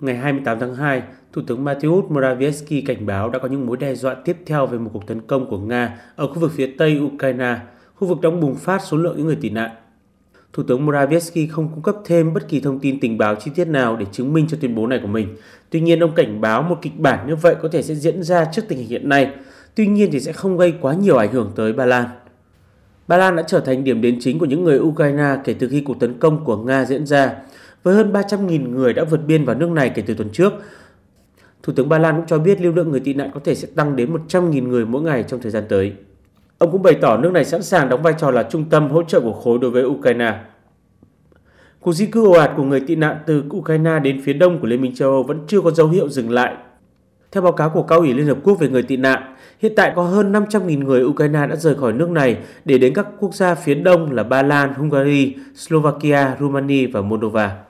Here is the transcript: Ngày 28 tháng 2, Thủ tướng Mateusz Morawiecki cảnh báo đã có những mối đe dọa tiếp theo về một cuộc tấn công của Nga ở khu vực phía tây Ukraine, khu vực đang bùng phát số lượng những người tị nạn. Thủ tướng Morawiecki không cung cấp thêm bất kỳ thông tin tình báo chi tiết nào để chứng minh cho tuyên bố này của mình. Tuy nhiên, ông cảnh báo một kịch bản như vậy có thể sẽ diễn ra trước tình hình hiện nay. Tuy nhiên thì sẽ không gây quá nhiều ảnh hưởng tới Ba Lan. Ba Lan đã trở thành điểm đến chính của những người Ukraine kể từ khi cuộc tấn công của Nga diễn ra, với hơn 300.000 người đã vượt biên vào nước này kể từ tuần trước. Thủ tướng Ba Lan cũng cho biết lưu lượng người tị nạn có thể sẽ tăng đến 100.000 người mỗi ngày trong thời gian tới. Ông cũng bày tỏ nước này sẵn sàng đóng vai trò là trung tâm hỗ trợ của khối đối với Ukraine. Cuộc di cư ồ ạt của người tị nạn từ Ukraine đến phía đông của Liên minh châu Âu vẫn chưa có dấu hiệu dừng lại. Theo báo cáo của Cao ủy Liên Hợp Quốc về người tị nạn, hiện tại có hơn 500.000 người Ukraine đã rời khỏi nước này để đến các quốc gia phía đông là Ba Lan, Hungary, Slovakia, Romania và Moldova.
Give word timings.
Ngày 0.00 0.16
28 0.16 0.58
tháng 0.60 0.74
2, 0.74 1.02
Thủ 1.32 1.42
tướng 1.46 1.64
Mateusz 1.64 2.08
Morawiecki 2.08 2.82
cảnh 2.86 3.06
báo 3.06 3.30
đã 3.30 3.38
có 3.38 3.48
những 3.48 3.66
mối 3.66 3.76
đe 3.76 3.94
dọa 3.94 4.14
tiếp 4.14 4.36
theo 4.46 4.66
về 4.66 4.78
một 4.78 4.90
cuộc 4.92 5.06
tấn 5.06 5.20
công 5.20 5.50
của 5.50 5.58
Nga 5.58 6.00
ở 6.16 6.26
khu 6.26 6.40
vực 6.40 6.52
phía 6.54 6.74
tây 6.78 7.00
Ukraine, 7.00 7.56
khu 7.94 8.08
vực 8.08 8.20
đang 8.20 8.40
bùng 8.40 8.54
phát 8.54 8.82
số 8.82 8.96
lượng 8.96 9.16
những 9.16 9.26
người 9.26 9.38
tị 9.40 9.50
nạn. 9.50 9.70
Thủ 10.52 10.62
tướng 10.62 10.86
Morawiecki 10.86 11.48
không 11.50 11.68
cung 11.68 11.82
cấp 11.82 11.96
thêm 12.04 12.34
bất 12.34 12.48
kỳ 12.48 12.60
thông 12.60 12.78
tin 12.78 13.00
tình 13.00 13.18
báo 13.18 13.34
chi 13.34 13.50
tiết 13.54 13.68
nào 13.68 13.96
để 13.96 14.06
chứng 14.12 14.32
minh 14.32 14.46
cho 14.48 14.56
tuyên 14.60 14.74
bố 14.74 14.86
này 14.86 14.98
của 15.02 15.08
mình. 15.08 15.36
Tuy 15.70 15.80
nhiên, 15.80 16.00
ông 16.00 16.14
cảnh 16.14 16.40
báo 16.40 16.62
một 16.62 16.78
kịch 16.82 16.98
bản 16.98 17.26
như 17.26 17.36
vậy 17.36 17.54
có 17.62 17.68
thể 17.68 17.82
sẽ 17.82 17.94
diễn 17.94 18.22
ra 18.22 18.44
trước 18.44 18.62
tình 18.68 18.78
hình 18.78 18.88
hiện 18.88 19.08
nay. 19.08 19.30
Tuy 19.74 19.86
nhiên 19.86 20.08
thì 20.12 20.20
sẽ 20.20 20.32
không 20.32 20.56
gây 20.56 20.74
quá 20.80 20.94
nhiều 20.94 21.16
ảnh 21.16 21.32
hưởng 21.32 21.52
tới 21.56 21.72
Ba 21.72 21.86
Lan. 21.86 22.06
Ba 23.08 23.16
Lan 23.16 23.36
đã 23.36 23.42
trở 23.42 23.60
thành 23.60 23.84
điểm 23.84 24.00
đến 24.00 24.18
chính 24.20 24.38
của 24.38 24.46
những 24.46 24.64
người 24.64 24.78
Ukraine 24.78 25.36
kể 25.44 25.54
từ 25.58 25.68
khi 25.68 25.80
cuộc 25.80 26.00
tấn 26.00 26.18
công 26.18 26.44
của 26.44 26.56
Nga 26.56 26.84
diễn 26.84 27.06
ra, 27.06 27.32
với 27.86 27.94
hơn 27.94 28.12
300.000 28.12 28.70
người 28.70 28.92
đã 28.92 29.04
vượt 29.04 29.20
biên 29.26 29.44
vào 29.44 29.56
nước 29.56 29.70
này 29.70 29.90
kể 29.90 30.02
từ 30.06 30.14
tuần 30.14 30.28
trước. 30.32 30.52
Thủ 31.62 31.72
tướng 31.76 31.88
Ba 31.88 31.98
Lan 31.98 32.16
cũng 32.16 32.26
cho 32.26 32.38
biết 32.38 32.60
lưu 32.60 32.72
lượng 32.72 32.90
người 32.90 33.00
tị 33.00 33.14
nạn 33.14 33.30
có 33.34 33.40
thể 33.44 33.54
sẽ 33.54 33.68
tăng 33.74 33.96
đến 33.96 34.14
100.000 34.28 34.68
người 34.68 34.86
mỗi 34.86 35.02
ngày 35.02 35.24
trong 35.28 35.40
thời 35.40 35.50
gian 35.50 35.64
tới. 35.68 35.92
Ông 36.58 36.70
cũng 36.72 36.82
bày 36.82 36.94
tỏ 37.00 37.16
nước 37.16 37.32
này 37.32 37.44
sẵn 37.44 37.62
sàng 37.62 37.88
đóng 37.88 38.02
vai 38.02 38.14
trò 38.18 38.30
là 38.30 38.42
trung 38.42 38.64
tâm 38.70 38.90
hỗ 38.90 39.02
trợ 39.02 39.20
của 39.20 39.32
khối 39.32 39.58
đối 39.58 39.70
với 39.70 39.84
Ukraine. 39.84 40.40
Cuộc 41.80 41.92
di 41.92 42.06
cư 42.06 42.26
ồ 42.26 42.32
ạt 42.32 42.50
của 42.56 42.62
người 42.62 42.80
tị 42.80 42.96
nạn 42.96 43.16
từ 43.26 43.44
Ukraine 43.50 43.98
đến 43.98 44.22
phía 44.24 44.32
đông 44.32 44.58
của 44.60 44.66
Liên 44.66 44.82
minh 44.82 44.94
châu 44.94 45.10
Âu 45.10 45.22
vẫn 45.22 45.40
chưa 45.46 45.60
có 45.60 45.70
dấu 45.70 45.88
hiệu 45.88 46.08
dừng 46.08 46.30
lại. 46.30 46.56
Theo 47.32 47.42
báo 47.42 47.52
cáo 47.52 47.70
của 47.70 47.82
Cao 47.82 47.98
ủy 47.98 48.14
Liên 48.14 48.26
Hợp 48.26 48.38
Quốc 48.42 48.58
về 48.58 48.68
người 48.68 48.82
tị 48.82 48.96
nạn, 48.96 49.34
hiện 49.58 49.72
tại 49.76 49.92
có 49.96 50.02
hơn 50.02 50.32
500.000 50.32 50.84
người 50.84 51.04
Ukraine 51.04 51.46
đã 51.46 51.56
rời 51.56 51.74
khỏi 51.74 51.92
nước 51.92 52.10
này 52.10 52.38
để 52.64 52.78
đến 52.78 52.94
các 52.94 53.06
quốc 53.18 53.34
gia 53.34 53.54
phía 53.54 53.74
đông 53.74 54.12
là 54.12 54.22
Ba 54.22 54.42
Lan, 54.42 54.74
Hungary, 54.74 55.34
Slovakia, 55.54 56.36
Romania 56.40 56.86
và 56.86 57.00
Moldova. 57.00 57.66